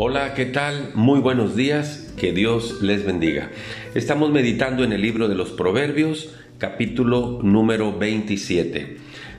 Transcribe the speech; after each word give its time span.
Hola, 0.00 0.34
¿qué 0.34 0.46
tal? 0.46 0.92
Muy 0.94 1.18
buenos 1.18 1.56
días, 1.56 2.14
que 2.16 2.32
Dios 2.32 2.82
les 2.82 3.04
bendiga. 3.04 3.50
Estamos 3.96 4.30
meditando 4.30 4.84
en 4.84 4.92
el 4.92 5.02
libro 5.02 5.26
de 5.26 5.34
los 5.34 5.50
Proverbios, 5.50 6.36
capítulo 6.58 7.40
número 7.42 7.98
27. 7.98 8.96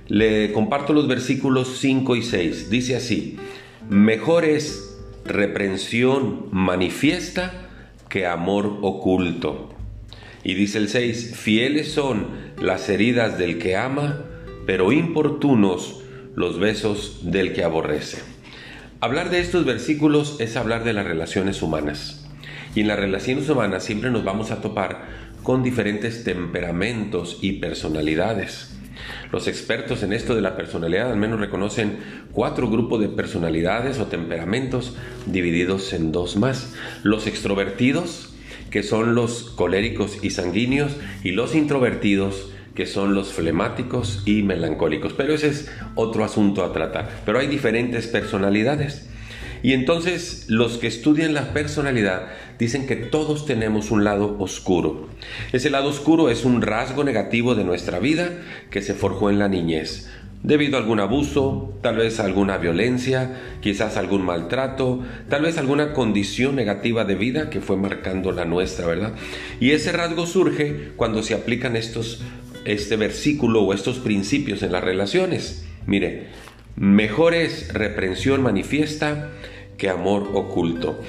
Le 0.10 0.52
comparto 0.52 0.92
los 0.92 1.08
versículos 1.08 1.78
5 1.78 2.14
y 2.18 2.24
6. 2.24 2.70
Dice 2.70 2.98
así, 2.98 3.38
mejor 3.90 4.44
es 4.44 5.00
reprensión 5.24 6.48
manifiesta 6.52 7.70
que 8.10 8.28
amor 8.28 8.80
oculto. 8.82 9.70
Y 10.44 10.56
dice 10.56 10.80
el 10.80 10.90
6, 10.90 11.38
fieles 11.38 11.90
son 11.90 12.28
las 12.62 12.90
heridas 12.90 13.38
del 13.38 13.60
que 13.60 13.78
ama, 13.78 14.26
pero 14.66 14.92
importunos 14.92 16.02
los 16.36 16.60
besos 16.60 17.32
del 17.32 17.54
que 17.54 17.64
aborrece. 17.64 18.39
Hablar 19.02 19.30
de 19.30 19.40
estos 19.40 19.64
versículos 19.64 20.36
es 20.42 20.58
hablar 20.58 20.84
de 20.84 20.92
las 20.92 21.06
relaciones 21.06 21.62
humanas. 21.62 22.28
Y 22.76 22.82
en 22.82 22.90
las 22.90 23.00
relaciones 23.00 23.48
humanas 23.48 23.86
siempre 23.86 24.12
nos 24.12 24.26
vamos 24.26 24.52
a 24.52 24.60
topar 24.60 25.06
con 25.42 25.64
diferentes 25.64 26.26
temperamentos 26.26 27.38
y 27.42 27.54
personalidades. 27.54 28.78
Los 29.32 29.48
expertos 29.48 30.04
en 30.04 30.12
esto 30.12 30.36
de 30.36 30.42
la 30.42 30.58
personalidad 30.58 31.10
al 31.10 31.18
menos 31.18 31.40
reconocen 31.40 32.00
cuatro 32.34 32.70
grupos 32.70 33.00
de 33.00 33.08
personalidades 33.08 34.00
o 34.00 34.08
temperamentos 34.08 34.98
divididos 35.28 35.94
en 35.94 36.12
dos 36.12 36.36
más. 36.36 36.76
Los 37.02 37.26
extrovertidos, 37.26 38.34
que 38.70 38.84
son 38.84 39.16
los 39.16 39.44
coléricos 39.52 40.22
y 40.22 40.32
sanguíneos, 40.32 40.92
y 41.24 41.32
los 41.32 41.56
introvertidos, 41.56 42.52
que 42.76 42.86
son 42.86 43.16
los 43.16 43.34
flemáticos 43.34 44.24
y 44.26 44.44
melancólicos. 44.44 45.14
Pero 45.14 45.34
ese 45.34 45.48
es 45.50 45.72
otro 45.96 46.24
asunto 46.24 46.64
a 46.64 46.74
tratar. 46.74 47.22
Pero 47.26 47.40
hay 47.40 47.48
diferentes 47.48 48.08
personalidades. 48.08 49.10
Y 49.62 49.74
entonces 49.74 50.46
los 50.48 50.78
que 50.78 50.88
estudian 50.88 51.34
la 51.34 51.54
personalidad 51.54 52.28
dicen 52.58 52.88
que 52.88 52.96
todos 52.96 53.46
tenemos 53.46 53.92
un 53.92 54.04
lado 54.04 54.38
oscuro. 54.40 55.10
Ese 55.52 55.70
lado 55.70 55.90
oscuro 55.90 56.30
es 56.30 56.46
un 56.46 56.62
rasgo 56.62 57.04
negativo 57.04 57.56
de 57.56 57.66
nuestra 57.66 58.00
vida 58.00 58.30
que 58.70 58.82
se 58.82 58.94
forjó 58.94 59.30
en 59.30 59.40
la 59.40 59.50
niñez. 59.50 60.10
Debido 60.42 60.78
a 60.78 60.80
algún 60.80 61.02
abuso, 61.02 61.78
tal 61.82 61.98
vez 61.98 62.22
alguna 62.22 62.58
violencia, 62.58 63.58
quizás 63.60 63.98
algún 63.98 64.22
maltrato, 64.22 65.04
tal 65.28 65.42
vez 65.42 65.58
alguna 65.58 65.92
condición 65.92 66.56
negativa 66.56 67.04
de 67.04 67.16
vida 67.16 67.50
que 67.50 67.60
fue 67.60 67.76
marcando 67.76 68.32
la 68.32 68.46
nuestra, 68.46 68.88
¿verdad? 68.88 69.16
Y 69.60 69.72
ese 69.72 69.92
rasgo 69.92 70.26
surge 70.26 70.94
cuando 70.96 71.24
se 71.24 71.34
aplican 71.34 71.76
estos 71.76 72.22
este 72.66 72.96
versículo 72.96 73.64
o 73.64 73.74
estos 73.74 74.00
principios 74.00 74.64
en 74.64 74.72
las 74.72 74.84
relaciones. 74.84 75.66
Mire, 75.86 76.28
mejor 76.76 77.34
es 77.34 77.74
reprensión 77.74 78.42
manifiesta 78.42 79.30
que 79.78 79.90
amor 79.90 80.30
oculto. 80.34 81.00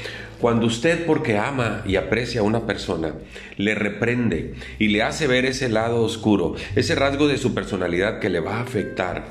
Cuando 0.40 0.66
usted 0.66 1.04
porque 1.04 1.36
ama 1.36 1.82
y 1.86 1.96
aprecia 1.96 2.40
a 2.40 2.44
una 2.44 2.66
persona, 2.66 3.14
le 3.58 3.74
reprende 3.74 4.54
y 4.78 4.88
le 4.88 5.02
hace 5.02 5.26
ver 5.26 5.44
ese 5.44 5.68
lado 5.68 6.02
oscuro, 6.02 6.54
ese 6.76 6.94
rasgo 6.94 7.28
de 7.28 7.36
su 7.36 7.52
personalidad 7.52 8.20
que 8.20 8.30
le 8.30 8.40
va 8.40 8.56
a 8.56 8.62
afectar, 8.62 9.26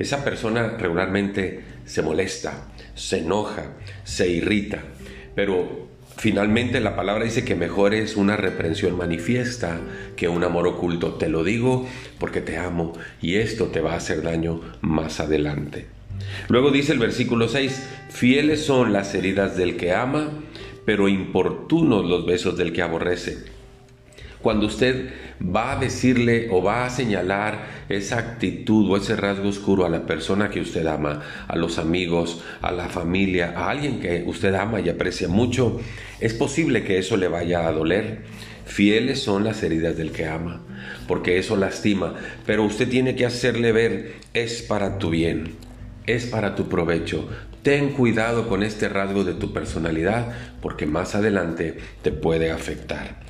esa 0.00 0.24
persona 0.24 0.76
regularmente 0.78 1.60
se 1.84 2.02
molesta, 2.02 2.68
se 2.94 3.18
enoja, 3.18 3.76
se 4.02 4.28
irrita, 4.28 4.82
pero 5.36 5.88
Finalmente 6.18 6.80
la 6.80 6.96
palabra 6.96 7.24
dice 7.24 7.44
que 7.44 7.54
mejor 7.54 7.94
es 7.94 8.16
una 8.16 8.36
reprensión 8.36 8.96
manifiesta 8.96 9.80
que 10.16 10.28
un 10.28 10.42
amor 10.42 10.66
oculto. 10.66 11.14
Te 11.14 11.28
lo 11.28 11.44
digo 11.44 11.86
porque 12.18 12.40
te 12.40 12.58
amo 12.58 12.92
y 13.22 13.36
esto 13.36 13.66
te 13.66 13.80
va 13.80 13.92
a 13.92 13.98
hacer 13.98 14.22
daño 14.22 14.60
más 14.80 15.20
adelante. 15.20 15.86
Luego 16.48 16.72
dice 16.72 16.92
el 16.92 16.98
versículo 16.98 17.48
6, 17.48 17.88
fieles 18.10 18.64
son 18.64 18.92
las 18.92 19.14
heridas 19.14 19.56
del 19.56 19.76
que 19.76 19.92
ama, 19.92 20.30
pero 20.84 21.06
importunos 21.06 22.04
los 22.04 22.26
besos 22.26 22.56
del 22.56 22.72
que 22.72 22.82
aborrece. 22.82 23.57
Cuando 24.42 24.66
usted 24.66 25.10
va 25.42 25.72
a 25.72 25.76
decirle 25.76 26.48
o 26.50 26.62
va 26.62 26.86
a 26.86 26.90
señalar 26.90 27.66
esa 27.88 28.18
actitud 28.18 28.90
o 28.90 28.96
ese 28.96 29.16
rasgo 29.16 29.48
oscuro 29.48 29.84
a 29.84 29.88
la 29.88 30.06
persona 30.06 30.50
que 30.50 30.60
usted 30.60 30.86
ama, 30.86 31.22
a 31.48 31.56
los 31.56 31.78
amigos, 31.78 32.42
a 32.62 32.70
la 32.70 32.88
familia, 32.88 33.54
a 33.56 33.70
alguien 33.70 34.00
que 34.00 34.24
usted 34.26 34.54
ama 34.54 34.80
y 34.80 34.88
aprecia 34.88 35.28
mucho, 35.28 35.80
es 36.20 36.34
posible 36.34 36.84
que 36.84 36.98
eso 36.98 37.16
le 37.16 37.28
vaya 37.28 37.66
a 37.66 37.72
doler. 37.72 38.22
Fieles 38.64 39.22
son 39.22 39.44
las 39.44 39.62
heridas 39.62 39.96
del 39.96 40.12
que 40.12 40.26
ama, 40.26 40.60
porque 41.06 41.38
eso 41.38 41.56
lastima, 41.56 42.14
pero 42.44 42.64
usted 42.64 42.88
tiene 42.88 43.16
que 43.16 43.24
hacerle 43.24 43.72
ver, 43.72 44.16
es 44.34 44.60
para 44.60 44.98
tu 44.98 45.10
bien, 45.10 45.54
es 46.06 46.26
para 46.26 46.54
tu 46.54 46.68
provecho. 46.68 47.28
Ten 47.62 47.90
cuidado 47.90 48.46
con 48.46 48.62
este 48.62 48.88
rasgo 48.88 49.24
de 49.24 49.34
tu 49.34 49.52
personalidad, 49.52 50.32
porque 50.60 50.86
más 50.86 51.14
adelante 51.14 51.78
te 52.02 52.12
puede 52.12 52.50
afectar. 52.52 53.20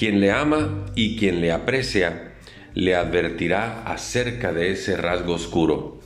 Quien 0.00 0.18
le 0.18 0.30
ama 0.30 0.86
y 0.94 1.18
quien 1.18 1.42
le 1.42 1.52
aprecia 1.52 2.32
le 2.72 2.94
advertirá 2.94 3.82
acerca 3.82 4.50
de 4.50 4.70
ese 4.70 4.96
rasgo 4.96 5.34
oscuro. 5.34 6.00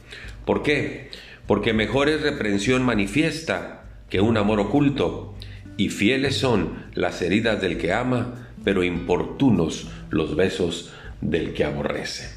¿Por 0.45 0.65
qué? 0.65 1.11
Porque 1.47 1.73
mejor 1.75 2.09
es 2.09 2.21
reprensión 2.21 2.83
manifiesta 2.83 3.85
que 4.11 4.21
un 4.21 4.37
amor 4.37 4.59
oculto, 4.59 5.37
y 5.77 5.91
fieles 5.91 6.37
son 6.37 6.87
las 6.95 7.23
heridas 7.23 7.63
del 7.63 7.79
que 7.79 7.93
ama, 7.93 8.49
pero 8.65 8.83
importunos 8.83 9.87
los 10.11 10.35
besos 10.35 10.93
del 11.21 11.53
que 11.53 11.63
aborrece. 11.63 12.35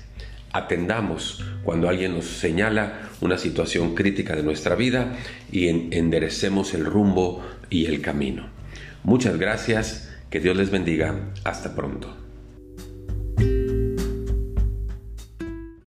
Atendamos 0.54 1.44
cuando 1.64 1.90
alguien 1.90 2.14
nos 2.14 2.26
señala 2.26 3.10
una 3.20 3.40
situación 3.40 3.96
crítica 3.96 4.36
de 4.36 4.44
nuestra 4.44 4.76
vida 4.76 5.18
y 5.52 5.70
enderecemos 5.70 6.76
el 6.76 6.86
rumbo 6.86 7.44
y 7.72 7.88
el 7.88 8.00
camino. 8.02 8.48
Muchas 9.04 9.40
gracias 9.40 10.07
que 10.30 10.40
Dios 10.40 10.56
les 10.56 10.70
bendiga. 10.70 11.34
Hasta 11.44 11.76
pronto. 11.76 12.27